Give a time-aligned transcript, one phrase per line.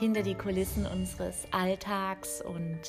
[0.00, 2.80] Hinter die Kulissen unseres Alltags und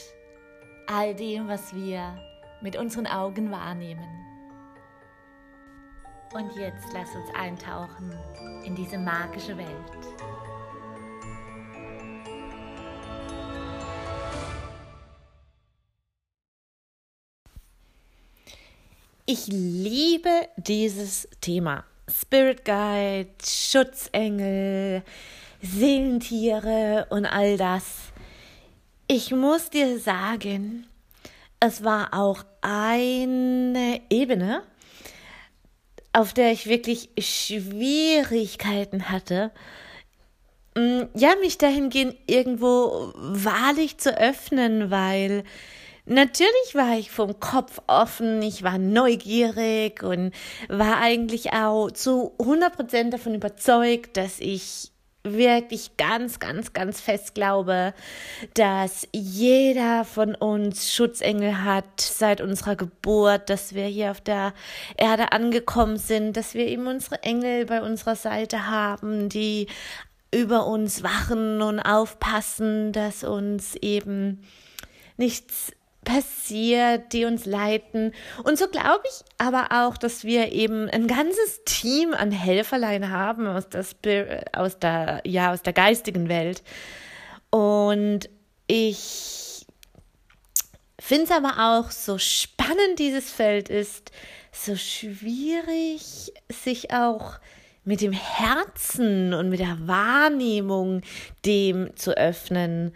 [0.88, 2.18] all dem, was wir
[2.62, 4.08] mit unseren Augen wahrnehmen.
[6.34, 8.18] Und jetzt lass uns eintauchen
[8.64, 9.68] in diese magische Welt.
[19.26, 21.84] Ich liebe dieses Thema.
[22.08, 25.04] Spirit Guide, Schutzengel,
[25.62, 27.84] Seelentiere und all das.
[29.08, 30.88] Ich muss dir sagen,
[31.60, 34.64] es war auch eine Ebene,
[36.14, 39.52] auf der ich wirklich Schwierigkeiten hatte,
[40.76, 45.44] mm, ja, mich dahingehend irgendwo wahrlich zu öffnen, weil
[46.06, 50.34] Natürlich war ich vom Kopf offen, ich war neugierig und
[50.68, 54.91] war eigentlich auch zu 100% davon überzeugt, dass ich
[55.24, 57.94] wirklich ganz, ganz, ganz fest glaube,
[58.54, 64.54] dass jeder von uns Schutzengel hat seit unserer Geburt, dass wir hier auf der
[64.98, 69.68] Erde angekommen sind, dass wir eben unsere Engel bei unserer Seite haben, die
[70.34, 74.42] über uns wachen und aufpassen, dass uns eben
[75.18, 75.74] nichts
[76.12, 78.14] passiert, die uns leiten.
[78.44, 83.48] Und so glaube ich aber auch, dass wir eben ein ganzes Team an Helferlein haben
[83.48, 86.64] aus der, Spir aus der, ja, aus der geistigen Welt.
[87.50, 88.30] Und
[88.68, 89.66] ich
[91.00, 94.12] finde es aber auch so spannend, dieses Feld ist,
[94.52, 97.40] so schwierig, sich auch
[97.84, 101.02] mit dem Herzen und mit der Wahrnehmung
[101.46, 102.94] dem zu öffnen.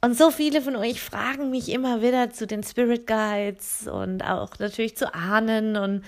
[0.00, 4.58] Und so viele von euch fragen mich immer wieder zu den Spirit Guides und auch
[4.58, 6.04] natürlich zu Ahnen und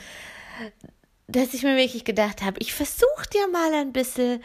[1.26, 4.42] dass ich mir wirklich gedacht habe, ich versuche dir mal ein bisschen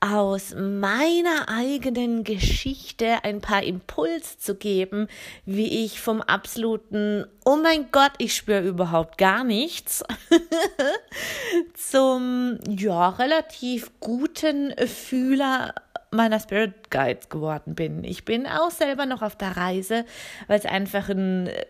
[0.00, 5.08] aus meiner eigenen Geschichte ein paar Impuls zu geben,
[5.46, 10.04] wie ich vom absoluten Oh mein Gott, ich spüre überhaupt gar nichts
[11.74, 15.74] zum ja relativ guten Fühler
[16.10, 18.04] meiner Spirit Guides geworden bin.
[18.04, 20.04] Ich bin auch selber noch auf der Reise,
[20.46, 21.66] weil es einfach ein äh,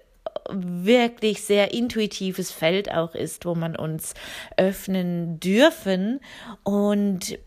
[0.50, 4.14] wirklich sehr intuitives Feld auch ist, wo man uns
[4.56, 6.20] öffnen dürfen
[6.62, 7.38] und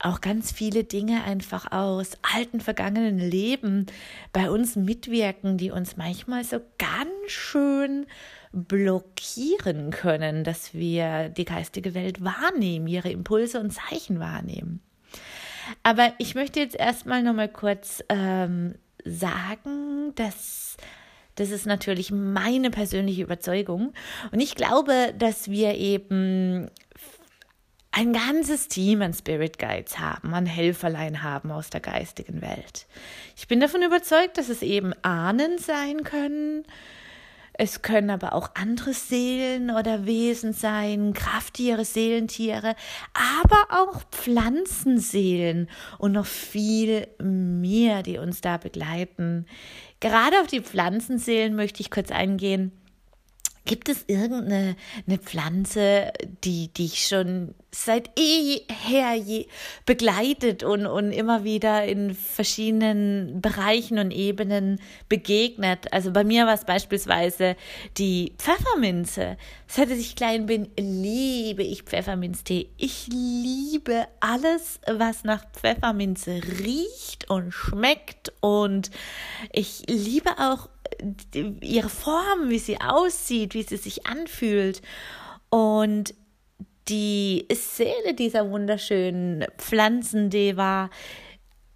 [0.00, 3.86] auch ganz viele Dinge einfach aus alten vergangenen Leben
[4.32, 8.06] bei uns mitwirken, die uns manchmal so ganz schön
[8.52, 14.80] blockieren können, dass wir die geistige Welt wahrnehmen, ihre Impulse und Zeichen wahrnehmen.
[15.82, 18.74] Aber ich möchte jetzt erstmal nochmal kurz ähm,
[19.04, 20.76] sagen, dass
[21.38, 23.92] das ist natürlich meine persönliche Überzeugung.
[24.32, 26.68] Und ich glaube, dass wir eben
[27.92, 32.86] ein ganzes Team an Spirit Guides haben, an Helferlein haben aus der geistigen Welt.
[33.36, 36.64] Ich bin davon überzeugt, dass es eben Ahnen sein können,
[37.60, 42.76] es können aber auch andere Seelen oder Wesen sein, Krafttiere, Seelentiere,
[43.12, 49.44] aber auch Pflanzenseelen und noch viel mehr, die uns da begleiten.
[49.98, 52.70] Gerade auf die Pflanzenseelen möchte ich kurz eingehen.
[53.68, 56.10] Gibt es irgendeine eine Pflanze,
[56.42, 59.46] die dich schon seit jeher je
[59.84, 64.80] begleitet und, und immer wieder in verschiedenen Bereichen und Ebenen
[65.10, 65.92] begegnet?
[65.92, 67.56] Also bei mir war es beispielsweise
[67.98, 69.36] die Pfefferminze.
[69.66, 72.70] Seit ich klein bin, liebe ich Pfefferminztee.
[72.78, 78.90] Ich liebe alles, was nach Pfefferminze riecht und schmeckt und
[79.52, 80.70] ich liebe auch
[81.60, 84.82] ihre Form, wie sie aussieht, wie sie sich anfühlt.
[85.50, 86.14] Und
[86.88, 90.90] die Seele dieser wunderschönen Pflanzendeva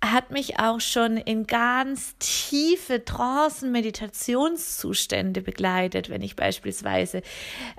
[0.03, 7.23] hat mich auch schon in ganz tiefe Trancen, Meditationszustände begleitet, wenn ich beispielsweise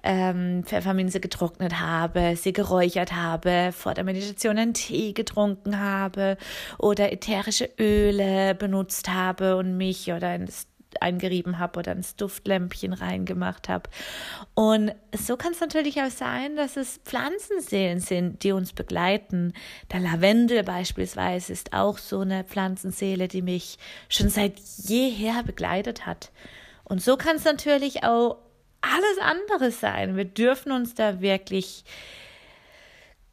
[0.03, 6.37] ähm, Pfefferminze getrocknet habe, sie geräuchert habe, vor der Meditation einen Tee getrunken habe
[6.77, 10.67] oder ätherische Öle benutzt habe und mich oder ins
[11.01, 13.89] eingerieben habe oder ins Duftlämpchen reingemacht habe.
[14.53, 19.53] Und so kann es natürlich auch sein, dass es Pflanzenseelen sind, die uns begleiten.
[19.91, 23.77] Der Lavendel beispielsweise ist auch so eine Pflanzenseele, die mich
[24.09, 26.31] schon seit jeher begleitet hat.
[26.83, 28.37] Und so kann es natürlich auch
[28.81, 30.17] alles andere sein.
[30.17, 31.85] Wir dürfen uns da wirklich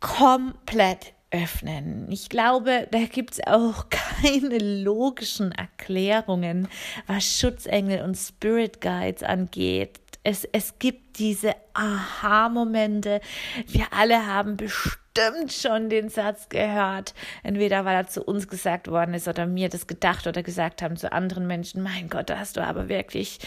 [0.01, 2.11] komplett öffnen.
[2.11, 3.87] Ich glaube, da gibt es auch
[4.23, 6.69] keine logischen Erklärungen,
[7.07, 10.01] was Schutzengel und Spirit Guides angeht.
[10.23, 13.21] Es, es gibt diese Aha-Momente.
[13.67, 19.15] Wir alle haben bestimmt schon den Satz gehört, entweder weil er zu uns gesagt worden
[19.15, 21.83] ist oder mir das gedacht oder gesagt haben zu anderen Menschen.
[21.83, 23.39] Mein Gott, da hast du aber wirklich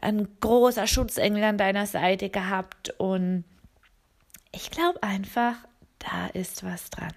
[0.00, 2.94] ein großer Schutzengel an deiner Seite gehabt.
[2.98, 3.44] Und
[4.52, 5.56] ich glaube einfach,
[5.98, 7.12] da ist was dran.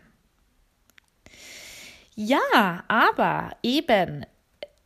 [2.16, 4.26] Ja, aber eben,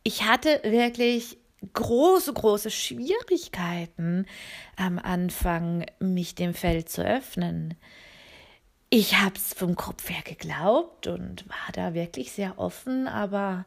[0.02, 1.38] ich hatte wirklich
[1.72, 4.26] große, große Schwierigkeiten
[4.76, 7.74] am Anfang, mich dem Feld zu öffnen.
[8.88, 13.64] Ich habe es vom Kopf her geglaubt und war da wirklich sehr offen, aber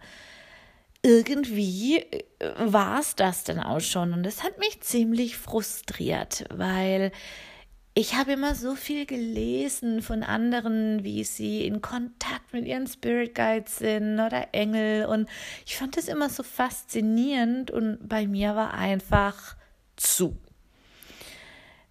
[1.02, 2.24] irgendwie äh,
[2.58, 7.12] war es das dann auch schon und es hat mich ziemlich frustriert, weil
[7.96, 13.36] ich habe immer so viel gelesen von anderen, wie sie in Kontakt mit ihren Spirit
[13.36, 15.06] Guides sind oder Engel.
[15.06, 15.30] Und
[15.66, 19.56] ich fand das immer so faszinierend und bei mir war einfach
[19.96, 20.36] zu.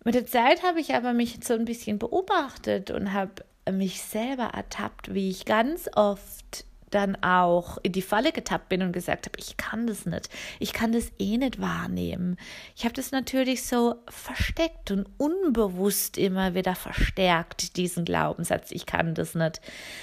[0.05, 4.51] Mit der Zeit habe ich aber mich so ein bisschen beobachtet und habe mich selber
[4.55, 9.39] ertappt, wie ich ganz oft dann auch in die Falle getappt bin und gesagt habe,
[9.39, 10.29] ich kann das nicht,
[10.61, 12.37] ich kann das eh nicht wahrnehmen.
[12.77, 19.15] Ich habe das natürlich so versteckt und unbewusst immer wieder verstärkt, diesen Glaubenssatz, ich kann
[19.15, 19.61] das nicht.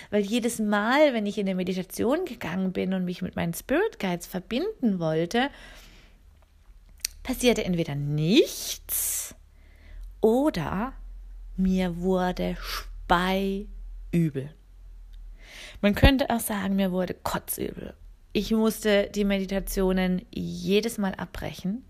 [0.10, 4.00] Weil jedes Mal, wenn ich in eine Meditation gegangen bin und mich mit meinen Spirit
[4.00, 5.50] Guides verbinden wollte,
[7.24, 9.36] passierte entweder nichts
[10.22, 10.94] oder
[11.58, 14.54] mir wurde speiübel.
[15.82, 17.94] Man könnte auch sagen, mir wurde kotzübel.
[18.34, 21.84] Ich musste die Meditationen jedes Mal abbrechen.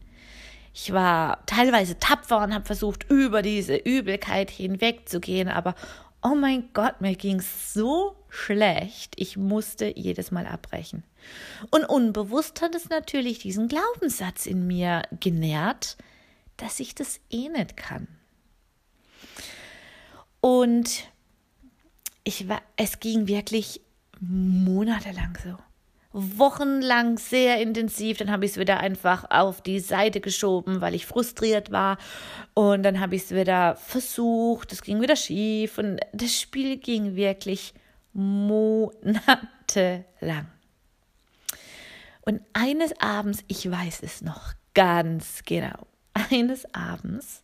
[0.74, 5.76] Ich war teilweise tapfer und habe versucht, über diese Übelkeit hinwegzugehen, aber
[6.22, 9.14] oh mein Gott, mir ging es so schlecht.
[9.18, 11.04] Ich musste jedes Mal abbrechen.
[11.72, 15.98] Und unbewusst hat es natürlich diesen Glaubenssatz in mir genährt,
[16.58, 18.08] dass ich das eh nicht kann.
[20.42, 21.10] Und
[22.24, 23.82] ich war, es ging wirklich
[24.20, 25.58] monatelang so.
[26.12, 31.06] Wochenlang sehr intensiv, dann habe ich es wieder einfach auf die Seite geschoben, weil ich
[31.06, 32.00] frustriert war.
[32.56, 37.16] Und dann habe ich es wieder versucht, es ging wieder schief und das Spiel ging
[37.16, 37.76] wirklich
[38.14, 39.28] monatelang.
[42.22, 45.88] Und eines Abends, ich weiß es noch ganz genau,
[46.32, 47.44] eines Abends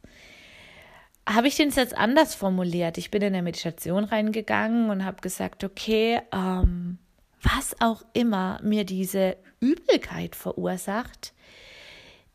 [1.27, 2.97] habe ich den Satz anders formuliert.
[2.97, 6.99] Ich bin in der Meditation reingegangen und habe gesagt, okay, ähm,
[7.41, 11.33] was auch immer mir diese Übelkeit verursacht,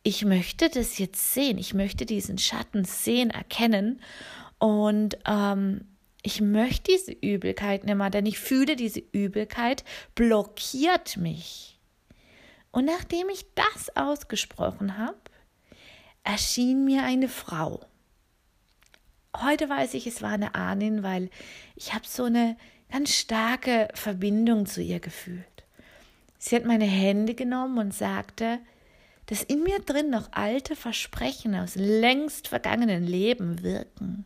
[0.03, 1.59] ich möchte das jetzt sehen.
[1.59, 4.01] Ich möchte diesen Schatten sehen, erkennen
[4.59, 5.87] und ähm,
[6.23, 9.85] ich möchte diese Übelkeit nicht mehr, denn ich fühle, diese Übelkeit
[10.15, 11.79] blockiert mich.
[12.73, 15.19] Und nachdem ich das ausgesprochen habe,
[16.25, 17.81] erschien mir eine Frau
[19.37, 21.31] heute weiß ich, es war eine Ahnin, weil
[21.77, 22.57] ich habe so eine
[22.91, 25.47] ganz starke Verbindung zu ihr gefühlt.
[26.39, 28.59] Sie hat meine Hände genommen und sagte,
[29.27, 34.25] dass in mir drin noch alte Versprechen aus längst vergangenen Leben wirken.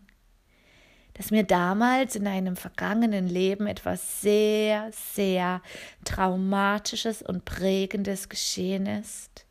[1.12, 5.60] Dass mir damals in einem vergangenen Leben etwas sehr, sehr
[6.04, 9.44] Traumatisches und Prägendes geschehen ist.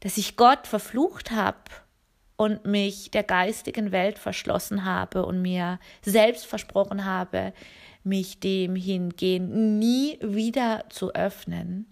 [0.00, 1.60] Dass ich Gott verflucht habe
[2.36, 7.52] und mich der geistigen Welt verschlossen habe und mir selbst versprochen habe,
[8.04, 11.86] mich dem hingehen nie wieder zu öffnen.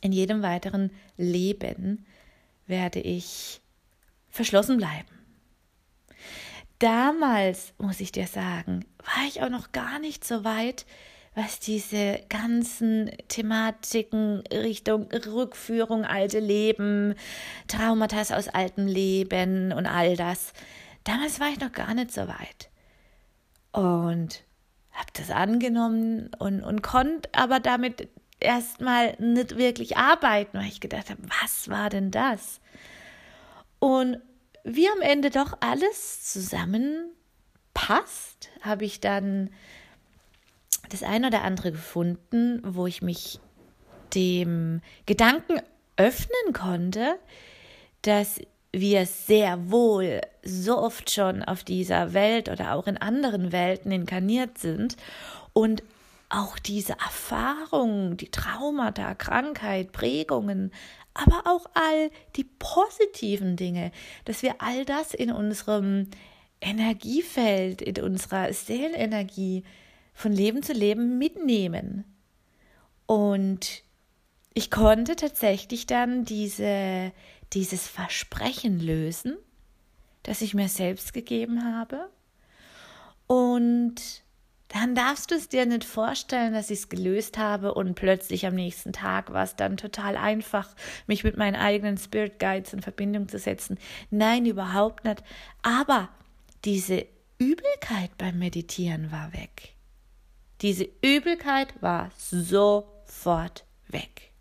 [0.00, 2.04] In jedem weiteren Leben
[2.66, 3.60] werde ich
[4.28, 5.08] verschlossen bleiben.
[6.78, 10.86] Damals, muss ich dir sagen, war ich auch noch gar nicht so weit,
[11.38, 17.14] was diese ganzen Thematiken Richtung Rückführung, alte Leben,
[17.68, 20.52] Traumata aus altem Leben und all das.
[21.04, 22.70] Damals war ich noch gar nicht so weit.
[23.70, 24.42] Und
[24.90, 28.08] habe das angenommen und, und konnte aber damit
[28.40, 32.60] erstmal nicht wirklich arbeiten, weil ich gedacht habe, was war denn das?
[33.78, 34.18] Und
[34.64, 39.50] wie am Ende doch alles zusammenpasst, habe ich dann
[40.88, 43.40] das eine oder andere gefunden, wo ich mich
[44.14, 45.60] dem Gedanken
[45.96, 47.18] öffnen konnte,
[48.02, 48.40] dass
[48.72, 54.58] wir sehr wohl so oft schon auf dieser Welt oder auch in anderen Welten inkarniert
[54.58, 54.96] sind
[55.52, 55.82] und
[56.28, 60.72] auch diese Erfahrungen, die Traumata, Krankheit, Prägungen,
[61.14, 63.90] aber auch all die positiven Dinge,
[64.26, 66.08] dass wir all das in unserem
[66.60, 69.64] Energiefeld, in unserer Seelenenergie
[70.18, 72.04] von Leben zu Leben mitnehmen.
[73.06, 73.84] Und
[74.52, 77.12] ich konnte tatsächlich dann diese,
[77.52, 79.36] dieses Versprechen lösen,
[80.24, 82.10] das ich mir selbst gegeben habe.
[83.28, 84.24] Und
[84.66, 88.56] dann darfst du es dir nicht vorstellen, dass ich es gelöst habe und plötzlich am
[88.56, 90.74] nächsten Tag war es dann total einfach,
[91.06, 93.78] mich mit meinen eigenen Spirit Guides in Verbindung zu setzen.
[94.10, 95.22] Nein, überhaupt nicht.
[95.62, 96.08] Aber
[96.64, 97.06] diese
[97.38, 99.77] Übelkeit beim Meditieren war weg.
[100.60, 104.32] Diese Übelkeit war sofort weg.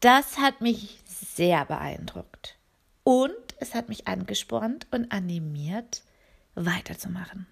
[0.00, 2.58] Das hat mich sehr beeindruckt
[3.04, 6.02] und es hat mich angespornt und animiert,
[6.54, 7.46] weiterzumachen.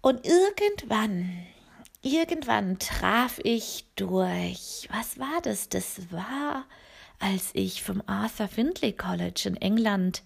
[0.00, 1.46] Und irgendwann,
[2.02, 5.68] irgendwann traf ich durch, was war das?
[5.68, 6.66] Das war,
[7.18, 10.22] als ich vom Arthur Findlay College in England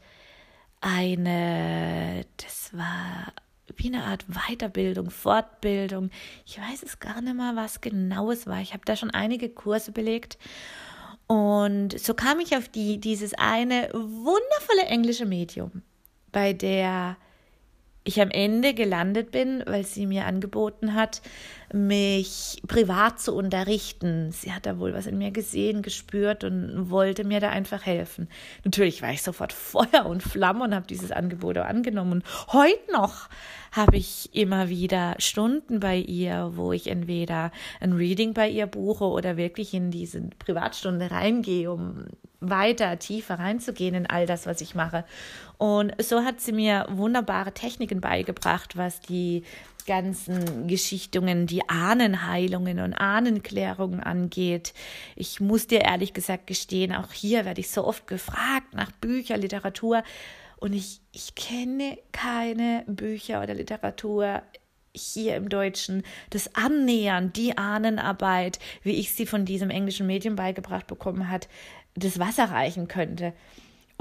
[0.81, 3.33] eine, das war
[3.79, 6.11] wie eine Art Weiterbildung, Fortbildung.
[6.47, 8.61] Ich weiß es gar nicht mal, was genau es war.
[8.61, 10.39] Ich habe da schon einige Kurse belegt.
[11.27, 15.83] Und so kam ich auf die, dieses eine wundervolle englische Medium,
[16.31, 17.17] bei der
[18.05, 21.23] ich am Ende gelandet bin, weil sie mir angeboten hat,
[21.73, 24.33] mich privat zu unterrichten.
[24.33, 28.29] Sie hat da wohl was in mir gesehen, gespürt und wollte mir da einfach helfen.
[28.65, 32.13] Natürlich war ich sofort Feuer und Flamme und habe dieses Angebot auch angenommen.
[32.13, 33.29] Und heute noch
[33.73, 37.51] habe ich immer wieder Stunden bei ihr, wo ich entweder
[37.81, 42.05] ein Reading bei ihr buche oder wirklich in diese Privatstunde reingehe, um
[42.43, 45.05] weiter, tiefer reinzugehen in all das, was ich mache.
[45.59, 49.45] Und so hat sie mir wunderbare Techniken beigebracht, was die
[49.87, 54.75] ganzen Geschichtungen, die Ahnenheilungen und Ahnenklärungen angeht.
[55.17, 59.37] Ich muss dir ehrlich gesagt gestehen, auch hier werde ich so oft gefragt nach Bücher,
[59.37, 60.03] Literatur.
[60.59, 64.43] Und ich, ich kenne keine Bücher oder Literatur
[64.95, 70.87] hier im Deutschen, das Annähern, die Ahnenarbeit, wie ich sie von diesem englischen Medium beigebracht
[70.87, 71.49] bekommen hat,
[71.95, 73.33] das Wasser reichen könnte.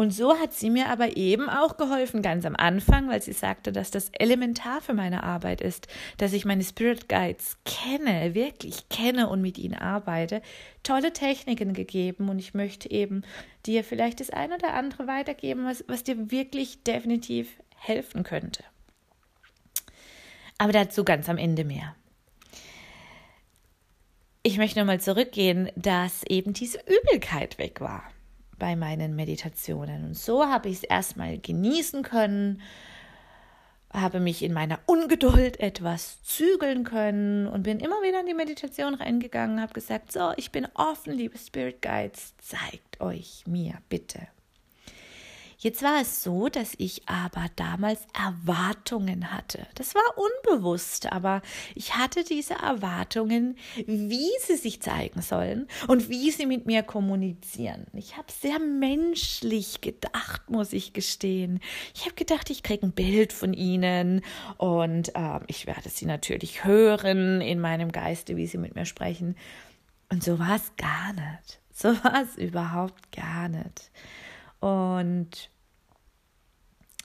[0.01, 3.71] Und so hat sie mir aber eben auch geholfen, ganz am Anfang, weil sie sagte,
[3.71, 9.29] dass das elementar für meine Arbeit ist, dass ich meine Spirit Guides kenne, wirklich kenne
[9.29, 10.41] und mit ihnen arbeite,
[10.81, 13.21] tolle Techniken gegeben und ich möchte eben
[13.67, 18.63] dir vielleicht das ein oder andere weitergeben, was, was dir wirklich definitiv helfen könnte.
[20.57, 21.95] Aber dazu ganz am Ende mehr.
[24.41, 28.01] Ich möchte nochmal zurückgehen, dass eben diese Übelkeit weg war
[28.61, 30.05] bei meinen Meditationen.
[30.05, 32.61] Und so habe ich es erstmal genießen können,
[33.91, 38.93] habe mich in meiner Ungeduld etwas zügeln können und bin immer wieder in die Meditation
[38.93, 44.27] reingegangen, habe gesagt, so, ich bin offen, liebe Spirit Guides, zeigt euch mir bitte.
[45.61, 49.67] Jetzt war es so, dass ich aber damals Erwartungen hatte.
[49.75, 51.43] Das war unbewusst, aber
[51.75, 57.85] ich hatte diese Erwartungen, wie sie sich zeigen sollen und wie sie mit mir kommunizieren.
[57.93, 61.59] Ich habe sehr menschlich gedacht, muss ich gestehen.
[61.93, 64.23] Ich habe gedacht, ich kriege ein Bild von ihnen
[64.57, 69.35] und äh, ich werde sie natürlich hören in meinem Geiste, wie sie mit mir sprechen.
[70.09, 71.59] Und so war es gar nicht.
[71.71, 73.91] So war es überhaupt gar nicht.
[74.61, 75.49] Und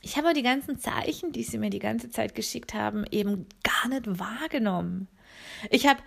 [0.02, 3.88] ich habe die ganzen Zeichen, die sie mir die ganze Zeit geschickt haben, eben gar
[3.88, 5.08] nicht wahrgenommen.
[5.70, 6.00] Ich habe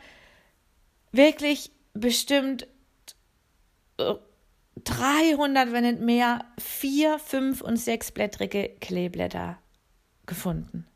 [1.11, 2.67] wirklich bestimmt
[3.97, 9.59] 300, wenn nicht mehr, vier, fünf und sechsblättrige Kleeblätter
[10.25, 10.88] gefunden.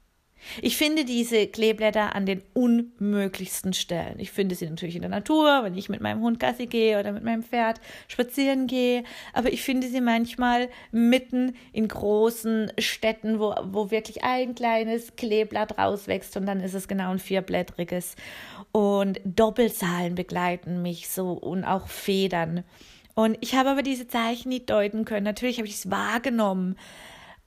[0.62, 4.20] Ich finde diese Kleeblätter an den unmöglichsten Stellen.
[4.20, 7.12] Ich finde sie natürlich in der Natur, wenn ich mit meinem Hund Gassi gehe oder
[7.12, 9.04] mit meinem Pferd spazieren gehe.
[9.34, 15.78] Aber ich finde sie manchmal mitten in großen Städten, wo, wo wirklich ein kleines Kleeblatt
[15.78, 18.16] rauswächst und dann ist es genau ein vierblättriges.
[18.72, 22.64] Und Doppelzahlen begleiten mich so und auch Federn.
[23.16, 25.26] Und ich habe aber diese Zeichen nicht deuten können.
[25.26, 26.78] Natürlich habe ich es wahrgenommen.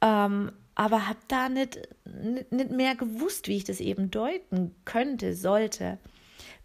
[0.00, 1.80] Ähm, aber habe da nicht,
[2.50, 5.98] nicht mehr gewusst, wie ich das eben deuten könnte, sollte,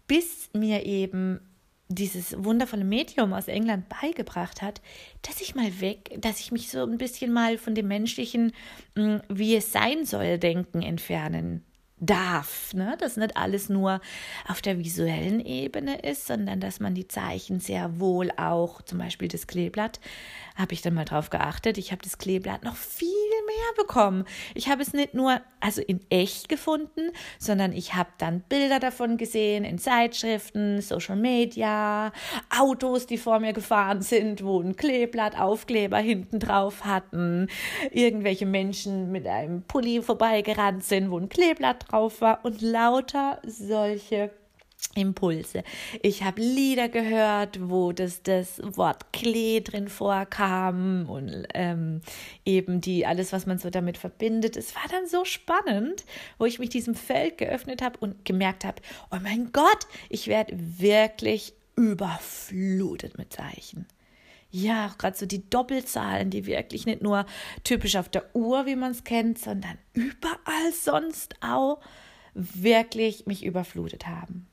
[0.06, 1.40] bis mir eben
[1.88, 4.80] dieses wundervolle Medium aus England beigebracht hat,
[5.22, 8.52] dass ich mal weg, dass ich mich so ein bisschen mal von dem menschlichen,
[8.96, 11.64] hm, wie es sein soll, denken entfernen
[12.02, 12.96] darf, ne?
[12.98, 14.00] dass nicht alles nur
[14.48, 19.28] auf der visuellen Ebene ist, sondern dass man die Zeichen sehr wohl auch, zum Beispiel
[19.28, 20.00] das Kleeblatt,
[20.56, 21.78] habe ich dann mal drauf geachtet.
[21.78, 23.08] Ich habe das Kleeblatt noch viel
[23.46, 24.24] mehr bekommen.
[24.54, 29.16] Ich habe es nicht nur also in echt gefunden, sondern ich habe dann Bilder davon
[29.16, 32.12] gesehen in Zeitschriften, Social Media,
[32.56, 37.48] Autos, die vor mir gefahren sind, wo ein Kleeblatt, Aufkleber hinten drauf hatten,
[37.90, 44.30] irgendwelche Menschen mit einem Pulli vorbeigerannt sind, wo ein Kleeblatt drauf war und lauter solche
[44.94, 45.64] Impulse.
[46.02, 52.02] Ich habe Lieder gehört, wo das, das Wort Klee drin vorkam und ähm,
[52.44, 54.56] eben die alles, was man so damit verbindet.
[54.56, 56.04] Es war dann so spannend,
[56.38, 60.54] wo ich mich diesem Feld geöffnet habe und gemerkt habe, oh mein Gott, ich werde
[60.58, 63.86] wirklich überflutet mit Zeichen.
[64.50, 67.24] Ja, auch gerade so die Doppelzahlen, die wirklich nicht nur
[67.64, 71.80] typisch auf der Uhr, wie man es kennt, sondern überall sonst auch
[72.34, 74.46] wirklich mich überflutet haben.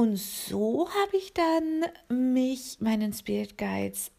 [0.00, 4.10] Und so habe ich dann mich meinen Spirit Guides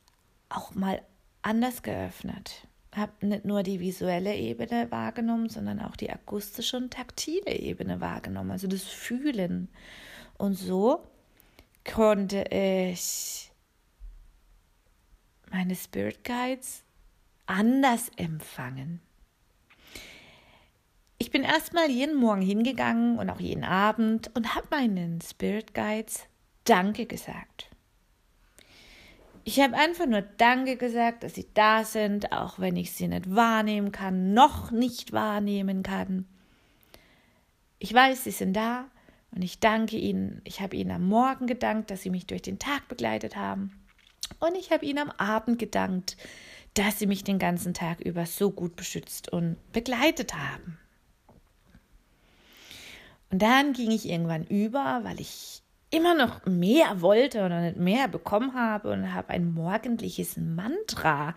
[0.47, 1.01] auch mal
[1.41, 2.67] anders geöffnet.
[2.95, 8.51] Habe nicht nur die visuelle Ebene wahrgenommen, sondern auch die akustische und taktile Ebene wahrgenommen,
[8.51, 9.69] also das Fühlen.
[10.37, 11.01] Und so
[11.83, 13.51] konnte ich
[15.49, 16.83] meine Spirit Guides
[17.47, 19.01] anders empfangen.
[21.21, 26.25] Ich bin erstmal jeden Morgen hingegangen und auch jeden Abend und habe meinen Spirit Guides
[26.63, 27.69] Danke gesagt.
[29.43, 33.35] Ich habe einfach nur Danke gesagt, dass sie da sind, auch wenn ich sie nicht
[33.35, 36.25] wahrnehmen kann, noch nicht wahrnehmen kann.
[37.77, 38.85] Ich weiß, sie sind da
[39.29, 40.41] und ich danke ihnen.
[40.43, 43.79] Ich habe ihnen am Morgen gedankt, dass sie mich durch den Tag begleitet haben.
[44.39, 46.17] Und ich habe ihnen am Abend gedankt,
[46.73, 50.79] dass sie mich den ganzen Tag über so gut beschützt und begleitet haben.
[53.31, 55.60] Und dann ging ich irgendwann über, weil ich
[55.91, 61.35] immer noch mehr wollte oder nicht mehr bekommen habe und habe ein morgendliches Mantra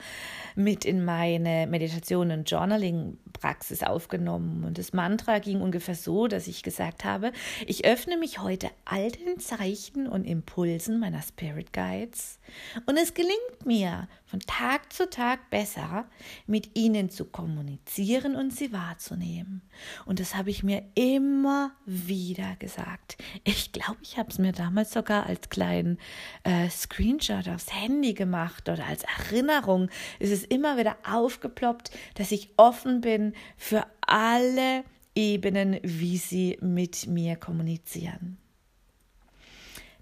[0.55, 4.63] mit in meine Meditation und Journaling-Praxis aufgenommen.
[4.65, 7.33] Und das Mantra ging ungefähr so, dass ich gesagt habe,
[7.67, 12.39] ich öffne mich heute all den Zeichen und Impulsen meiner Spirit Guides
[12.87, 16.07] und es gelingt mir von Tag zu Tag besser,
[16.47, 19.63] mit ihnen zu kommunizieren und sie wahrzunehmen.
[20.07, 23.17] Und das habe ich mir immer wieder gesagt.
[23.45, 25.99] Ich glaube, ich habe es mir damals sogar als kleinen
[26.45, 29.89] äh, Screenshot aufs Handy gemacht oder als Erinnerung.
[30.21, 37.07] Es ist immer wieder aufgeploppt, dass ich offen bin für alle Ebenen, wie sie mit
[37.07, 38.37] mir kommunizieren.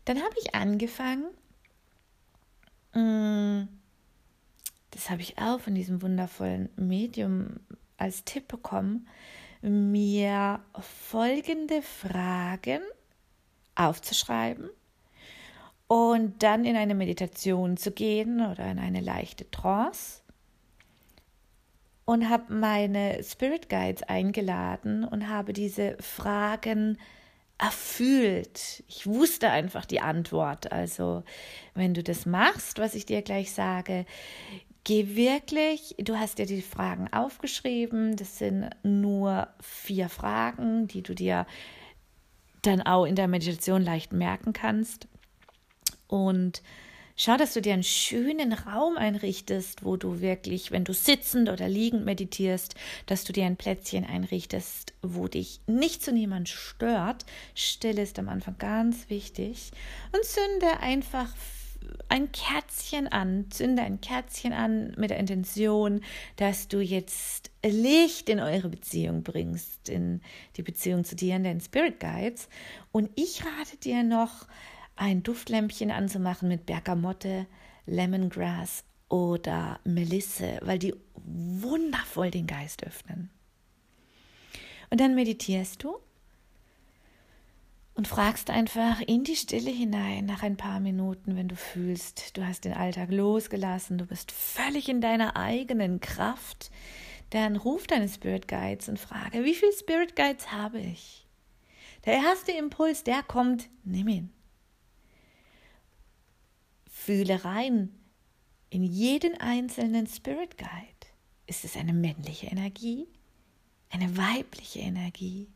[0.04, 1.26] Dann habe ich angefangen,
[2.94, 3.68] mm,
[4.90, 7.60] das habe ich auch von diesem wundervollen Medium
[7.96, 9.06] als Tipp bekommen,
[9.62, 12.82] mir folgende Fragen
[13.74, 14.70] aufzuschreiben
[15.86, 20.22] und dann in eine Meditation zu gehen oder in eine leichte Trance
[22.04, 26.98] und habe meine Spirit Guides eingeladen und habe diese Fragen
[27.58, 28.82] erfüllt.
[28.88, 30.72] Ich wusste einfach die Antwort.
[30.72, 31.22] Also,
[31.74, 34.04] wenn du das machst, was ich dir gleich sage,
[34.84, 38.16] geh wirklich, du hast dir die Fragen aufgeschrieben.
[38.16, 41.46] Das sind nur vier Fragen, die du dir
[42.62, 45.08] dann auch in der Meditation leicht merken kannst.
[46.06, 46.62] Und
[47.16, 51.68] schau, dass du dir einen schönen Raum einrichtest, wo du wirklich, wenn du sitzend oder
[51.68, 52.74] liegend meditierst,
[53.06, 57.24] dass du dir ein Plätzchen einrichtest, wo dich nicht zu niemand stört.
[57.54, 59.72] Stille ist am Anfang ganz wichtig.
[60.12, 61.28] Und zünde einfach
[62.08, 66.02] ein Kerzchen an, zünde ein Kerzchen an mit der Intention,
[66.36, 70.20] dass du jetzt Licht in eure Beziehung bringst, in
[70.56, 72.48] die Beziehung zu dir und deinen Spirit Guides.
[72.90, 74.46] Und ich rate dir noch,
[74.96, 77.46] ein Duftlämpchen anzumachen mit Bergamotte,
[77.86, 83.30] Lemongrass oder Melisse, weil die wundervoll den Geist öffnen.
[84.90, 85.96] Und dann meditierst du
[87.94, 92.46] und fragst einfach in die Stille hinein nach ein paar Minuten, wenn du fühlst, du
[92.46, 96.70] hast den Alltag losgelassen, du bist völlig in deiner eigenen Kraft,
[97.30, 101.26] dann ruf deine Spirit Guides und frage, wie viele Spirit Guides habe ich?
[102.04, 104.32] Der erste Impuls, der kommt, nimm ihn.
[106.90, 107.90] Fühle rein
[108.70, 110.68] in jeden einzelnen Spirit Guide.
[111.46, 113.06] Ist es eine männliche Energie?
[113.90, 115.48] Eine weibliche Energie?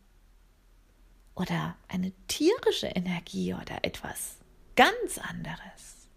[1.36, 4.38] Oder eine tierische Energie oder etwas
[4.74, 6.08] ganz anderes.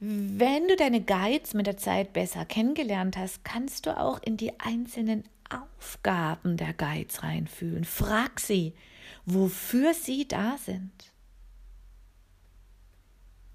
[0.00, 4.58] Wenn du deine Guides mit der Zeit besser kennengelernt hast, kannst du auch in die
[4.58, 7.84] einzelnen Aufgaben der Guides reinfühlen.
[7.84, 8.74] Frag sie,
[9.26, 10.90] wofür sie da sind.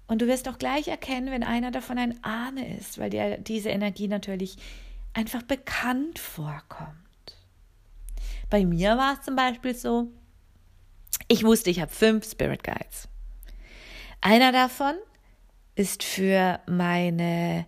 [0.06, 3.68] Und du wirst auch gleich erkennen, wenn einer davon ein Ahne ist, weil dir diese
[3.68, 4.56] Energie natürlich
[5.12, 7.07] einfach bekannt vorkommt.
[8.50, 10.08] Bei mir war es zum Beispiel so,
[11.28, 13.08] ich wusste, ich habe fünf Spirit Guides.
[14.20, 14.94] Einer davon
[15.74, 17.66] ist für meine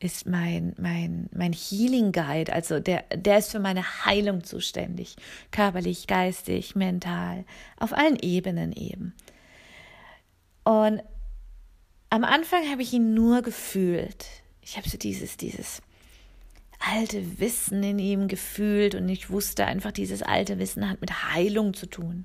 [0.00, 5.16] ist mein, mein, mein Healing Guide, also der, der ist für meine Heilung zuständig,
[5.50, 7.44] körperlich, geistig, mental,
[7.78, 9.14] auf allen Ebenen eben.
[10.62, 11.02] Und
[12.10, 14.26] am Anfang habe ich ihn nur gefühlt.
[14.62, 15.82] Ich habe so dieses, dieses
[16.78, 21.74] alte Wissen in ihm gefühlt und ich wusste einfach, dieses alte Wissen hat mit Heilung
[21.74, 22.24] zu tun.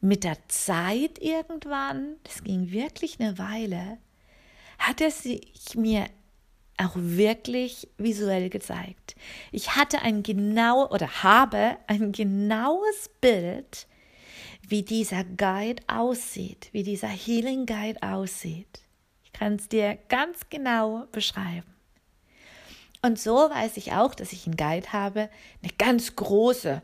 [0.00, 3.98] Mit der Zeit irgendwann, das ging wirklich eine Weile,
[4.78, 6.06] hat er sich mir
[6.76, 9.14] auch wirklich visuell gezeigt.
[9.52, 13.86] Ich hatte ein genau oder habe ein genaues Bild,
[14.66, 18.80] wie dieser Guide aussieht, wie dieser Healing Guide aussieht.
[19.24, 21.72] Ich kann es dir ganz genau beschreiben.
[23.02, 25.28] Und so weiß ich auch, dass ich einen Guide habe,
[25.62, 26.82] eine ganz große,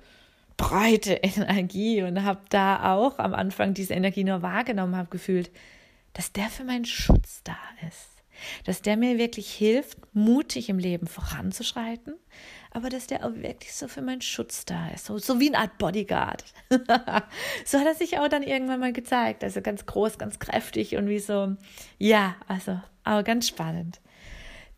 [0.56, 5.50] breite Energie und habe da auch am Anfang diese Energie nur wahrgenommen, habe gefühlt,
[6.14, 8.18] dass der für meinen Schutz da ist
[8.64, 12.14] dass der mir wirklich hilft, mutig im Leben voranzuschreiten,
[12.70, 15.58] aber dass der auch wirklich so für meinen Schutz da ist, so, so wie eine
[15.58, 16.44] Art Bodyguard.
[17.64, 21.08] so hat er sich auch dann irgendwann mal gezeigt, also ganz groß, ganz kräftig und
[21.08, 21.56] wie so,
[21.98, 24.00] ja, also, aber ganz spannend.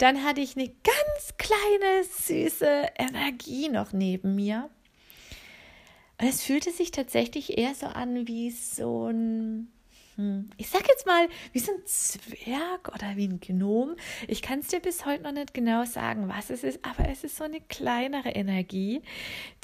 [0.00, 4.70] Dann hatte ich eine ganz kleine, süße Energie noch neben mir.
[6.18, 9.70] Und es fühlte sich tatsächlich eher so an wie so ein
[10.20, 10.50] hm.
[10.58, 13.96] ich sag jetzt mal, wie so ein Zwerg oder wie ein Gnom.
[14.28, 17.24] Ich kann es dir bis heute noch nicht genau sagen, was es ist, aber es
[17.24, 19.00] ist so eine kleinere Energie,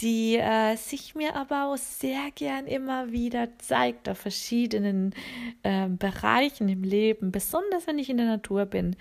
[0.00, 5.14] die äh, sich mir aber auch sehr gern immer wieder zeigt auf verschiedenen
[5.62, 8.96] äh, Bereichen im Leben, besonders wenn ich in der Natur bin.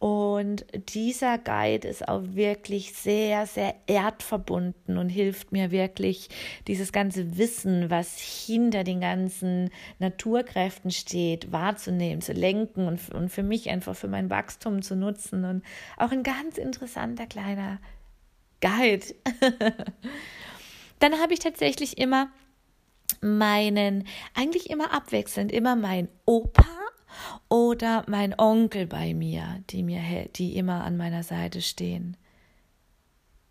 [0.00, 6.30] Und dieser Guide ist auch wirklich sehr, sehr erdverbunden und hilft mir wirklich,
[6.68, 13.42] dieses ganze Wissen, was hinter den ganzen Naturkräften steht, wahrzunehmen, zu lenken und, und für
[13.42, 15.44] mich einfach für mein Wachstum zu nutzen.
[15.44, 15.62] Und
[15.98, 17.78] auch ein ganz interessanter kleiner
[18.62, 19.04] Guide.
[20.98, 22.30] Dann habe ich tatsächlich immer
[23.20, 26.79] meinen, eigentlich immer abwechselnd, immer mein Opa
[27.48, 30.00] oder mein Onkel bei mir, die mir
[30.36, 32.16] die immer an meiner Seite stehen.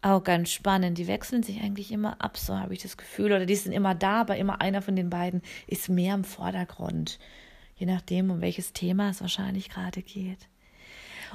[0.02, 3.46] Auch ganz spannend, die wechseln sich eigentlich immer ab, so habe ich das Gefühl, oder
[3.46, 7.20] die sind immer da, aber immer einer von den beiden ist mehr im Vordergrund,
[7.76, 10.48] je nachdem, um welches Thema es wahrscheinlich gerade geht.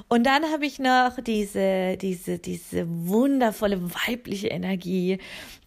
[0.07, 5.19] Und dann habe ich noch diese, diese, diese wundervolle weibliche Energie,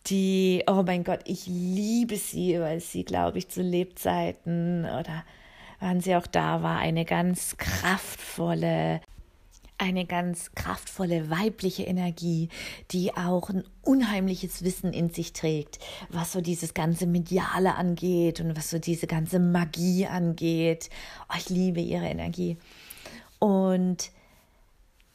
[0.06, 5.24] die, oh mein Gott, ich liebe sie, weil sie, glaube ich, zu Lebzeiten oder
[5.80, 9.00] wann sie auch da war, eine ganz kraftvolle,
[9.78, 12.48] eine ganz kraftvolle weibliche Energie,
[12.90, 18.56] die auch ein unheimliches Wissen in sich trägt, was so dieses ganze Mediale angeht und
[18.56, 20.90] was so diese ganze Magie angeht.
[21.28, 22.58] Oh, ich liebe ihre Energie.
[23.38, 24.10] Und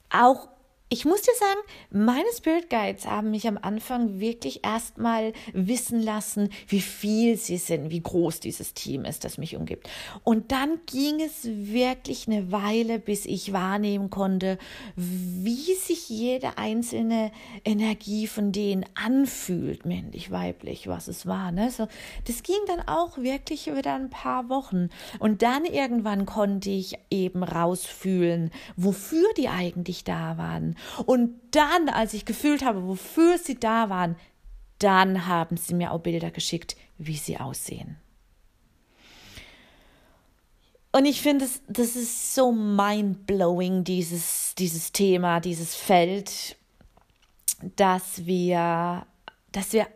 [0.09, 0.47] auch
[0.93, 6.49] ich muss dir sagen, meine Spirit Guides haben mich am Anfang wirklich erstmal wissen lassen,
[6.67, 9.89] wie viel sie sind, wie groß dieses Team ist, das mich umgibt.
[10.23, 14.59] Und dann ging es wirklich eine Weile, bis ich wahrnehmen konnte,
[14.95, 17.31] wie sich jede einzelne
[17.65, 21.51] Energie von denen anfühlt, männlich, weiblich, was es war.
[21.51, 21.71] Ne?
[21.71, 21.87] So,
[22.27, 24.89] das ging dann auch wirklich wieder ein paar Wochen.
[25.17, 30.75] Und dann irgendwann konnte ich eben rausfühlen, wofür die eigentlich da waren
[31.05, 34.15] und dann, als ich gefühlt habe, wofür sie da waren,
[34.79, 37.97] dann haben sie mir auch Bilder geschickt, wie sie aussehen.
[40.91, 46.55] Und ich finde, das, das ist so mind-blowing, dieses, dieses Thema, dieses Feld,
[47.75, 49.07] dass wir,
[49.51, 49.87] dass wir,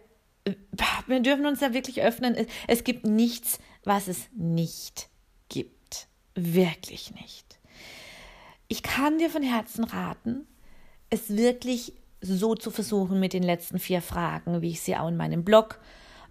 [1.05, 2.47] wir dürfen uns da wirklich öffnen.
[2.67, 5.09] Es gibt nichts, was es nicht
[5.49, 6.07] gibt.
[6.33, 7.59] Wirklich nicht.
[8.67, 10.47] Ich kann dir von Herzen raten,
[11.09, 15.17] es wirklich so zu versuchen mit den letzten vier Fragen, wie ich sie auch in
[15.17, 15.79] meinem Blog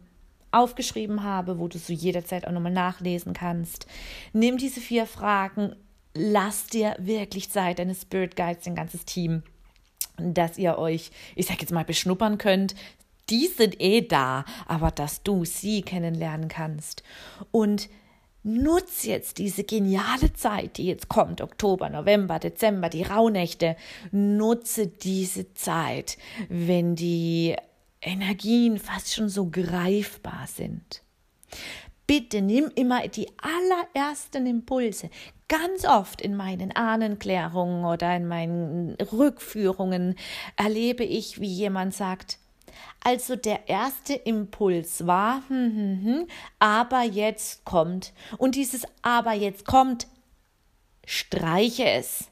[0.51, 3.87] aufgeschrieben habe, wo du so jederzeit auch nochmal nachlesen kannst.
[4.33, 5.75] Nimm diese vier Fragen,
[6.13, 9.41] lass dir wirklich Zeit, deine Spirit Guides, dein ganzes Team,
[10.17, 12.75] dass ihr euch, ich sag jetzt mal, beschnuppern könnt.
[13.29, 17.03] Die sind eh da, aber dass du sie kennenlernen kannst.
[17.51, 17.89] Und
[18.43, 23.77] Nutz jetzt diese geniale Zeit, die jetzt kommt, Oktober, November, Dezember, die Rauhnächte.
[24.11, 26.17] Nutze diese Zeit,
[26.49, 27.55] wenn die
[28.01, 31.01] Energien fast schon so greifbar sind.
[32.05, 35.09] Bitte nimm immer die allerersten Impulse.
[35.47, 40.15] Ganz oft in meinen Ahnenklärungen oder in meinen Rückführungen
[40.57, 42.39] erlebe ich, wie jemand sagt,
[43.03, 46.27] also der erste Impuls war, hm, hm, hm,
[46.59, 48.13] aber jetzt kommt.
[48.37, 50.07] Und dieses aber jetzt kommt,
[51.05, 52.29] streiche es.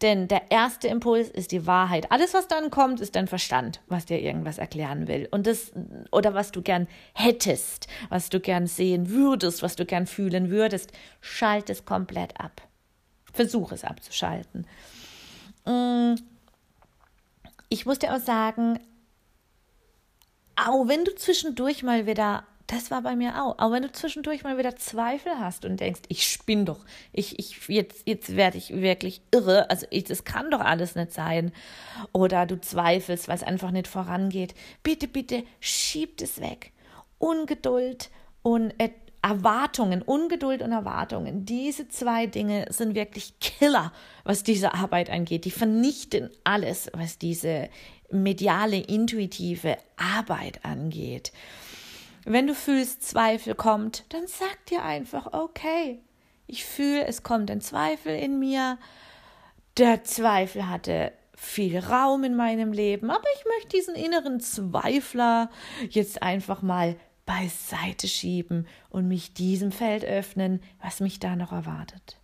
[0.00, 2.12] Denn der erste Impuls ist die Wahrheit.
[2.12, 5.26] Alles, was dann kommt, ist dein Verstand, was dir irgendwas erklären will.
[5.32, 5.72] Und das,
[6.12, 10.92] oder was du gern hättest, was du gern sehen würdest, was du gern fühlen würdest.
[11.20, 12.62] Schalt es komplett ab.
[13.32, 14.66] Versuch es abzuschalten.
[15.66, 16.14] Mm.
[17.68, 18.78] Ich muss dir auch sagen,
[20.66, 24.44] auch wenn du zwischendurch mal wieder, das war bei mir auch, auch wenn du zwischendurch
[24.44, 26.80] mal wieder Zweifel hast und denkst, ich spinn doch,
[27.12, 31.12] ich, ich, jetzt, jetzt werde ich wirklich irre, also ich, das kann doch alles nicht
[31.12, 31.52] sein.
[32.12, 34.54] Oder du zweifelst, weil es einfach nicht vorangeht.
[34.82, 36.72] Bitte, bitte, schieb es weg.
[37.18, 38.10] Ungeduld
[38.42, 38.74] und
[39.22, 43.92] Erwartungen, Ungeduld und Erwartungen, diese zwei Dinge sind wirklich Killer,
[44.24, 45.44] was diese Arbeit angeht.
[45.44, 47.68] Die vernichten alles, was diese
[48.10, 51.32] mediale, intuitive Arbeit angeht.
[52.24, 56.00] Wenn du fühlst, Zweifel kommt, dann sag dir einfach, okay,
[56.46, 58.78] ich fühle, es kommt ein Zweifel in mir.
[59.76, 65.50] Der Zweifel hatte viel Raum in meinem Leben, aber ich möchte diesen inneren Zweifler
[65.88, 72.18] jetzt einfach mal beiseite schieben und mich diesem Feld öffnen, was mich da noch erwartet.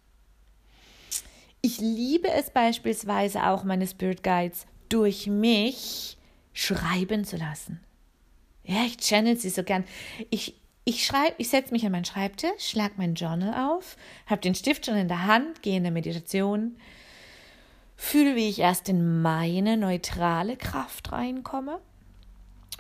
[1.61, 6.17] Ich liebe es beispielsweise auch, meine Spirit Guides durch mich
[6.53, 7.81] schreiben zu lassen.
[8.65, 9.85] Ja, ich channel sie so gern.
[10.31, 14.55] Ich, ich schreibe, ich setze mich an meinen Schreibtisch, schlag mein Journal auf, habe den
[14.55, 16.77] Stift schon in der Hand, gehe in der Meditation,
[17.97, 21.81] fühle, wie ich erst in meine neutrale Kraft reinkomme.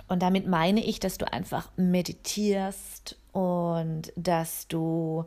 [0.08, 5.24] Und damit meine ich, dass du einfach meditierst und dass du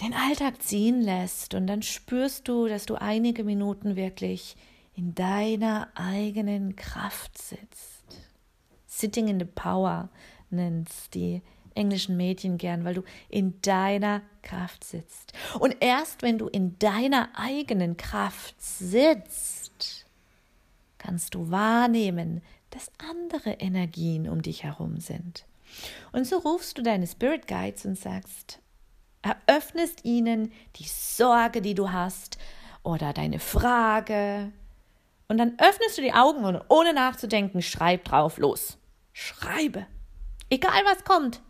[0.00, 4.56] den Alltag ziehen lässt und dann spürst du, dass du einige Minuten wirklich
[4.94, 8.04] in deiner eigenen Kraft sitzt.
[8.86, 10.10] Sitting in the Power
[10.50, 11.42] nennst die
[11.74, 15.32] englischen Mädchen gern, weil du in deiner Kraft sitzt.
[15.58, 20.06] Und erst wenn du in deiner eigenen Kraft sitzt,
[20.98, 25.46] kannst du wahrnehmen, dass andere Energien um dich herum sind.
[26.12, 28.60] Und so rufst du deine Spirit Guides und sagst,
[29.22, 32.38] eröffnest ihnen die Sorge, die du hast,
[32.82, 34.52] oder deine Frage,
[35.32, 38.76] und dann öffnest du die Augen und ohne nachzudenken, schreib drauf los.
[39.14, 39.86] Schreibe.
[40.50, 41.40] Egal was kommt.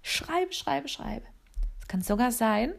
[0.00, 1.26] Schreibe, schreibe, schreibe.
[1.78, 2.72] Es kann sogar sein,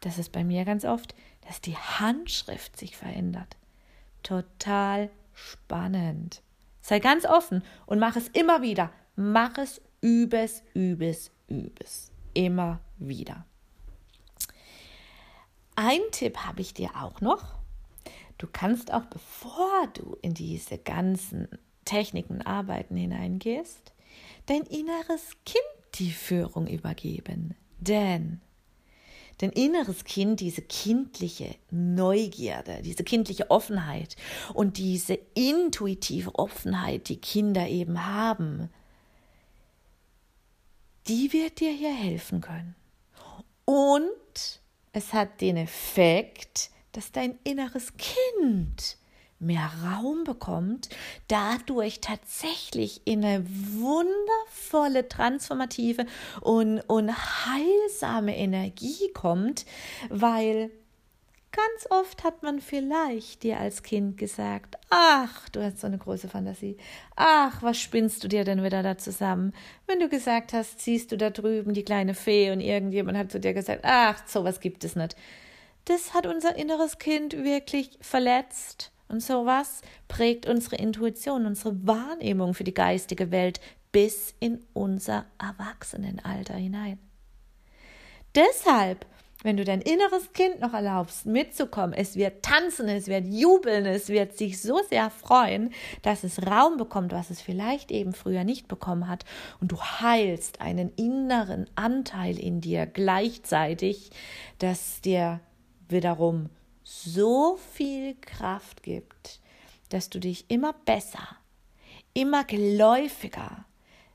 [0.00, 1.14] das ist bei mir ganz oft,
[1.46, 3.56] dass die Handschrift sich verändert.
[4.24, 6.42] Total spannend.
[6.80, 8.90] Sei ganz offen und mach es immer wieder.
[9.14, 12.10] Mach es, übes, übes, übes.
[12.34, 13.44] Immer wieder.
[15.76, 17.59] Ein Tipp habe ich dir auch noch.
[18.40, 21.46] Du kannst auch, bevor du in diese ganzen
[21.84, 23.92] Techniken, Arbeiten hineingehst,
[24.46, 25.62] dein inneres Kind
[25.96, 27.54] die Führung übergeben.
[27.80, 28.40] Denn
[29.36, 34.16] dein inneres Kind, diese kindliche Neugierde, diese kindliche Offenheit
[34.54, 38.70] und diese intuitive Offenheit, die Kinder eben haben,
[41.08, 42.74] die wird dir hier helfen können.
[43.66, 48.96] Und es hat den Effekt, dass dein inneres Kind
[49.40, 50.90] mehr Raum bekommt,
[51.28, 56.04] dadurch tatsächlich in eine wundervolle, transformative
[56.42, 59.64] und, und heilsame Energie kommt,
[60.10, 60.70] weil
[61.52, 66.28] ganz oft hat man vielleicht dir als Kind gesagt, ach, du hast so eine große
[66.28, 66.76] Fantasie,
[67.16, 69.54] ach, was spinnst du dir denn wieder da zusammen?
[69.86, 73.40] Wenn du gesagt hast, siehst du da drüben die kleine Fee und irgendjemand hat zu
[73.40, 75.16] dir gesagt, ach, sowas gibt es nicht
[75.84, 78.92] das hat unser inneres Kind wirklich verletzt.
[79.08, 86.54] Und sowas prägt unsere Intuition, unsere Wahrnehmung für die geistige Welt bis in unser Erwachsenenalter
[86.54, 86.98] hinein.
[88.36, 89.04] Deshalb,
[89.42, 94.08] wenn du dein inneres Kind noch erlaubst, mitzukommen, es wird tanzen, es wird jubeln, es
[94.08, 98.68] wird sich so sehr freuen, dass es Raum bekommt, was es vielleicht eben früher nicht
[98.68, 99.24] bekommen hat,
[99.60, 104.10] und du heilst einen inneren Anteil in dir gleichzeitig,
[104.58, 105.40] dass dir
[105.90, 106.50] wiederum
[106.82, 109.40] so viel Kraft gibt,
[109.90, 111.36] dass du dich immer besser,
[112.14, 113.64] immer geläufiger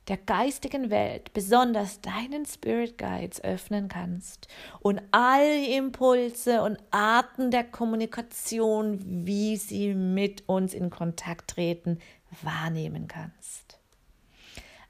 [0.08, 4.48] der geistigen Welt, besonders deinen Spirit Guides öffnen kannst
[4.80, 12.00] und all Impulse und Arten der Kommunikation, wie sie mit uns in Kontakt treten,
[12.44, 13.80] wahrnehmen kannst.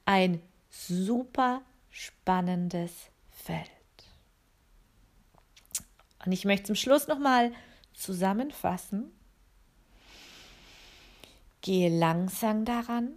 [0.04, 2.91] Ein super spannendes
[3.30, 3.75] Feld.
[6.26, 7.52] Und ich möchte zum Schluss nochmal
[7.94, 9.12] zusammenfassen.
[11.62, 13.12] Gehe langsam daran,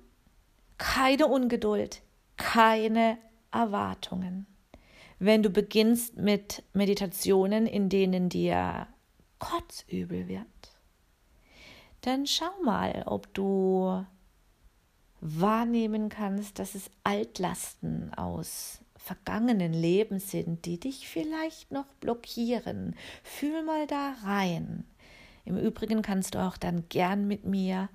[0.78, 2.02] keine Ungeduld,
[2.36, 3.18] keine
[3.50, 4.46] Erwartungen.
[5.18, 8.86] Wenn du beginnst mit Meditationen, in denen dir
[9.38, 10.46] kotzübel wird,
[12.02, 14.06] dann schau mal, ob du
[15.20, 22.94] wahrnehmen kannst, dass es Altlasten aus vergangenen Leben sind, die dich vielleicht noch blockieren.
[23.22, 24.84] Fühl mal da rein.
[25.44, 27.88] Im Übrigen kannst du auch dann gern mit mir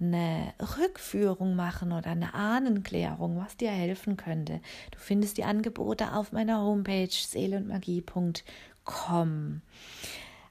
[0.00, 4.60] eine Rückführung machen oder eine Ahnenklärung, was dir helfen könnte.
[4.92, 9.62] Du findest die Angebote auf meiner Homepage seelenmagie.com.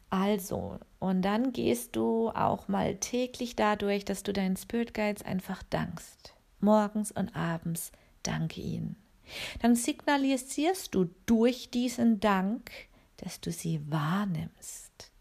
[0.09, 5.63] Also, und dann gehst du auch mal täglich dadurch, dass du deinen Spirit Guides einfach
[5.63, 6.33] dankst.
[6.59, 7.91] Morgens und abends
[8.23, 8.95] danke ihnen.
[9.61, 12.71] Dann signalisierst du durch diesen Dank,
[13.17, 15.11] dass du sie wahrnimmst.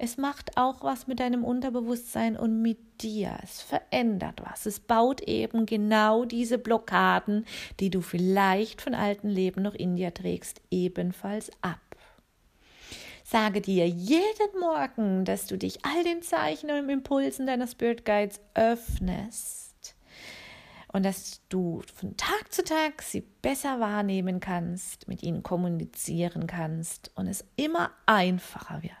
[0.00, 3.36] Es macht auch was mit deinem Unterbewusstsein und mit dir.
[3.42, 4.64] Es verändert was.
[4.64, 7.44] Es baut eben genau diese Blockaden,
[7.80, 11.80] die du vielleicht von alten Leben noch in dir trägst, ebenfalls ab.
[13.24, 18.40] Sage dir jeden Morgen, dass du dich all den Zeichen und Impulsen deiner Spirit Guides
[18.54, 19.67] öffnest
[20.88, 27.10] und dass du von Tag zu Tag sie besser wahrnehmen kannst, mit ihnen kommunizieren kannst
[27.14, 28.92] und es immer einfacher wird.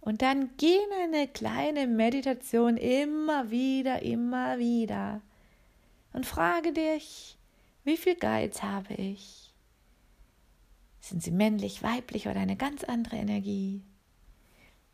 [0.00, 5.20] Und dann geh eine kleine Meditation immer wieder, immer wieder
[6.12, 7.38] und frage dich,
[7.84, 9.52] wie viel Guides habe ich?
[11.00, 13.82] Sind sie männlich, weiblich oder eine ganz andere Energie?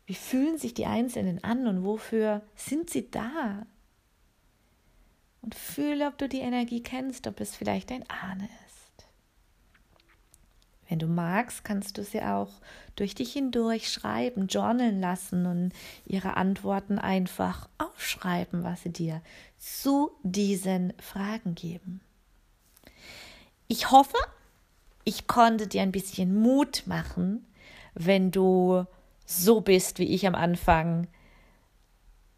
[0.05, 3.65] Wie fühlen sich die Einzelnen an und wofür sind sie da?
[5.41, 8.69] Und fühle, ob du die Energie kennst, ob es vielleicht ein Ahne ist.
[10.89, 12.49] Wenn du magst, kannst du sie auch
[12.95, 15.71] durch dich hindurch schreiben, journalen lassen und
[16.05, 19.21] ihre Antworten einfach aufschreiben, was sie dir
[19.59, 22.01] zu diesen Fragen geben.
[23.67, 24.17] Ich hoffe,
[25.03, 27.45] ich konnte dir ein bisschen Mut machen,
[27.93, 28.85] wenn du
[29.27, 31.07] so bist wie ich am Anfang,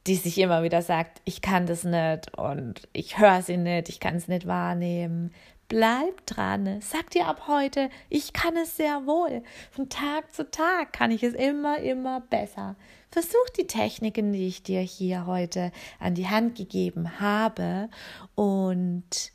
[0.08, 4.00] die sich immer wieder sagt, ich kann das nicht und ich höre sie nicht, ich
[4.00, 5.32] kann es nicht wahrnehmen.
[5.68, 9.42] Bleib dran, sag dir ab heute, ich kann es sehr wohl.
[9.70, 12.76] Von Tag zu Tag kann ich es immer, immer besser.
[13.10, 17.90] Versuch die Techniken, die ich dir hier heute an die Hand gegeben habe
[18.36, 19.32] und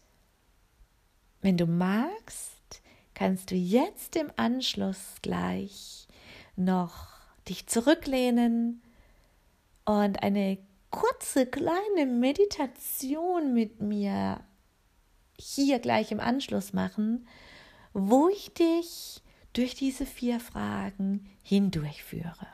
[1.41, 2.83] wenn du magst,
[3.15, 6.09] kannst du jetzt im Anschluss gleich
[6.57, 7.09] noch
[7.49, 8.83] dich zurücklehnen
[9.87, 10.59] und eine
[10.91, 14.41] kurze kleine Meditation mit mir
[15.39, 17.27] hier gleich im Anschluss machen,
[17.93, 19.23] wo ich dich
[19.53, 22.47] durch diese vier Fragen hindurchführe.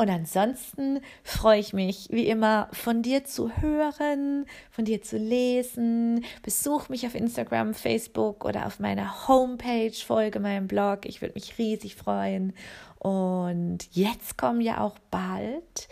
[0.00, 6.24] Und ansonsten freue ich mich wie immer von dir zu hören, von dir zu lesen.
[6.44, 11.00] Besuch mich auf Instagram, Facebook oder auf meiner Homepage, folge meinem Blog.
[11.04, 12.52] Ich würde mich riesig freuen.
[12.98, 15.88] Und jetzt kommen ja auch bald.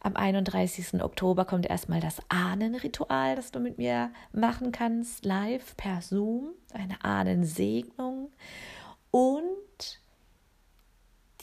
[0.00, 1.02] Am 31.
[1.02, 6.50] Oktober kommt erstmal das Ahnenritual, das du mit mir machen kannst, live per Zoom.
[6.72, 8.30] Eine Ahnensegnung.
[9.10, 10.00] Und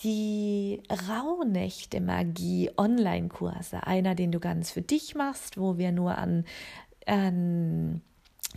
[0.03, 3.85] die Rauhnächte Magie Online-Kurse.
[3.85, 6.45] Einer, den du ganz für dich machst, wo wir nur an,
[7.05, 8.01] an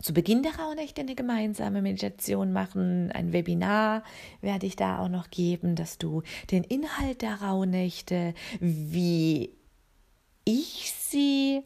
[0.01, 3.11] zu Beginn der Rauhnächte eine gemeinsame Meditation machen.
[3.13, 4.03] Ein Webinar
[4.41, 9.51] werde ich da auch noch geben, dass du den Inhalt der Rauhnächte, wie
[10.45, 11.63] ich sie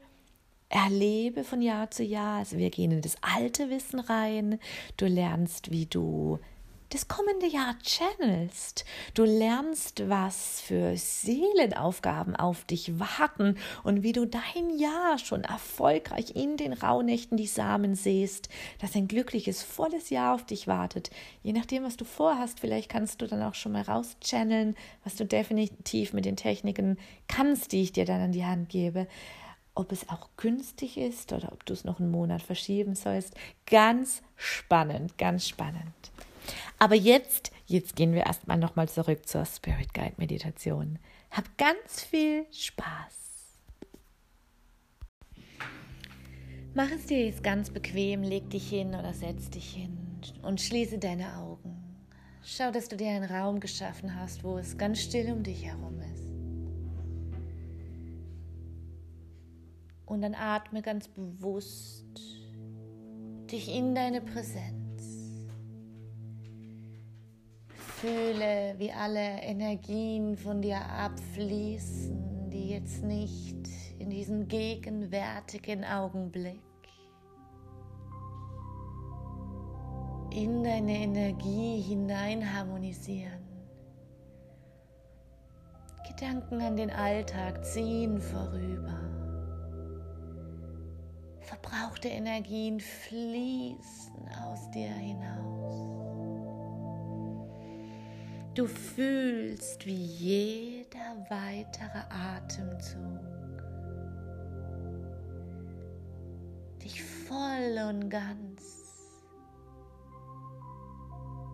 [0.68, 2.38] erlebe von Jahr zu Jahr.
[2.38, 4.58] Also wir gehen in das alte Wissen rein.
[4.96, 6.38] Du lernst, wie du
[6.92, 8.84] das kommende Jahr channelst.
[9.14, 16.36] Du lernst, was für Seelenaufgaben auf dich warten und wie du dein Jahr schon erfolgreich
[16.36, 21.10] in den Rauhnächten die Samen säst, dass ein glückliches, volles Jahr auf dich wartet.
[21.42, 25.24] Je nachdem, was du vorhast, vielleicht kannst du dann auch schon mal rauschanneln, was du
[25.24, 29.06] definitiv mit den Techniken kannst, die ich dir dann an die Hand gebe
[29.74, 33.34] ob es auch günstig ist oder ob du es noch einen Monat verschieben sollst.
[33.64, 36.11] Ganz spannend, ganz spannend.
[36.78, 40.98] Aber jetzt, jetzt gehen wir erstmal nochmal zurück zur Spirit Guide Meditation.
[41.30, 43.22] Hab ganz viel Spaß.
[46.74, 49.98] Mach es dir jetzt ganz bequem, leg dich hin oder setz dich hin
[50.42, 51.82] und schließe deine Augen.
[52.42, 56.00] Schau, dass du dir einen Raum geschaffen hast, wo es ganz still um dich herum
[56.14, 56.24] ist.
[60.06, 62.06] Und dann atme ganz bewusst
[63.50, 64.81] dich in deine Präsenz.
[68.02, 73.68] Fühle, wie alle Energien von dir abfließen, die jetzt nicht
[74.00, 76.58] in diesen gegenwärtigen Augenblick
[80.32, 83.46] in deine Energie hinein harmonisieren.
[86.08, 88.98] Gedanken an den Alltag ziehen vorüber.
[91.38, 96.01] Verbrauchte Energien fließen aus dir hinaus.
[98.54, 103.62] Du fühlst, wie jeder weitere Atemzug
[106.82, 108.82] dich voll und ganz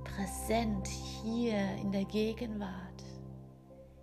[0.02, 0.88] präsent
[1.22, 3.04] hier in der Gegenwart,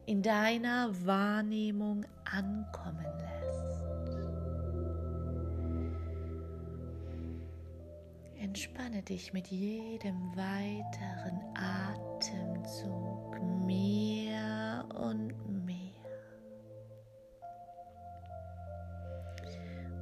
[0.06, 3.75] in deiner Wahrnehmung ankommen lässt.
[8.46, 16.06] Entspanne dich mit jedem weiteren Atemzug mehr und mehr.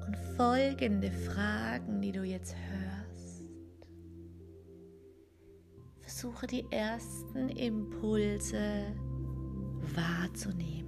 [0.05, 3.45] Und folgende Fragen, die du jetzt hörst,
[6.01, 8.93] versuche die ersten Impulse
[9.95, 10.82] wahrzunehmen.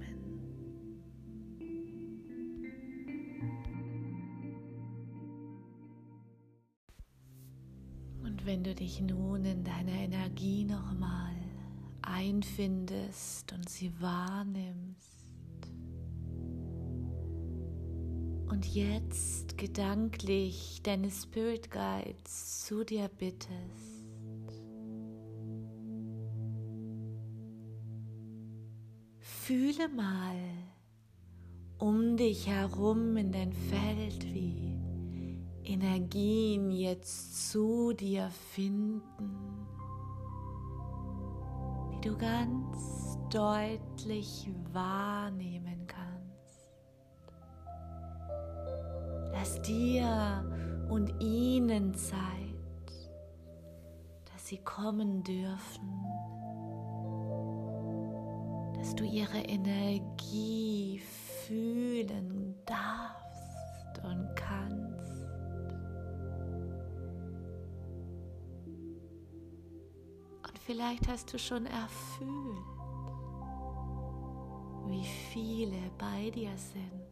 [8.46, 11.34] Wenn du dich nun in deiner Energie nochmal
[12.00, 15.26] einfindest und sie wahrnimmst.
[18.48, 23.50] Und jetzt gedanklich deine Spirit Guides zu dir bittest,
[29.18, 30.36] fühle mal
[31.78, 34.75] um dich herum in dein Feld wie
[35.66, 39.02] Energien jetzt zu dir finden,
[41.90, 46.70] die du ganz deutlich wahrnehmen kannst.
[49.32, 50.44] Lass dir
[50.88, 52.20] und ihnen Zeit,
[54.32, 56.04] dass sie kommen dürfen,
[58.78, 61.00] dass du ihre Energie
[61.46, 64.55] fühlen darfst und kannst.
[70.66, 72.28] Vielleicht hast du schon erfüllt,
[74.88, 77.06] wie viele bei dir sind.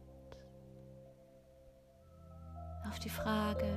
[2.85, 3.71] Auf die Frage,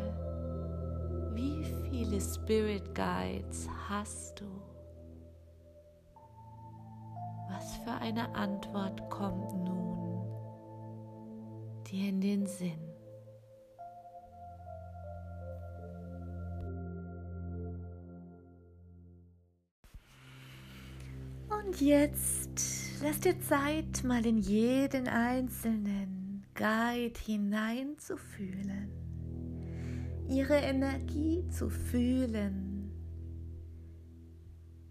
[1.32, 4.46] wie viele Spirit Guides hast du?
[7.48, 10.26] Was für eine Antwort kommt nun
[11.86, 12.87] dir in den Sinn?
[21.68, 28.90] Und jetzt lass dir Zeit, mal in jeden einzelnen Guide hineinzufühlen,
[30.30, 32.90] ihre Energie zu fühlen.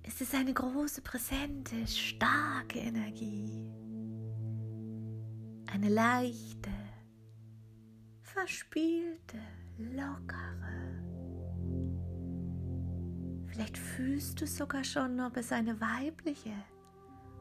[0.04, 3.72] Es ist eine große, präsente, starke Energie,
[5.66, 6.70] eine leichte,
[8.22, 9.40] verspielte,
[9.80, 11.07] lockere.
[13.58, 16.54] Vielleicht fühlst du sogar schon, ob es eine weibliche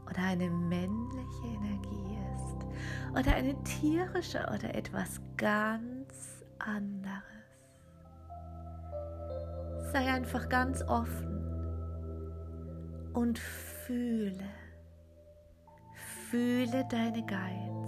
[0.09, 2.67] oder eine männliche Energie ist
[3.13, 7.21] oder eine tierische oder etwas ganz anderes.
[9.93, 11.37] Sei einfach ganz offen
[13.13, 14.49] und fühle,
[16.31, 17.86] fühle deine Guides.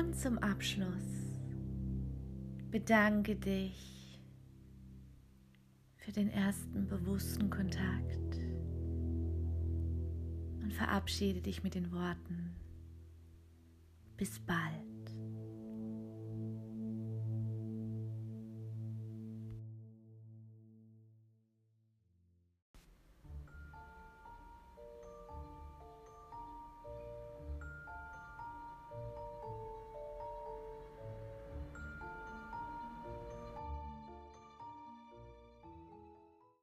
[0.00, 1.36] Und zum Abschluss
[2.70, 4.18] bedanke dich
[5.96, 8.38] für den ersten bewussten Kontakt
[10.62, 12.56] und verabschiede dich mit den Worten.
[14.16, 14.69] Bis bald.